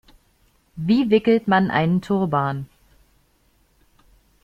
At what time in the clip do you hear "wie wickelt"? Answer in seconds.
0.77-1.47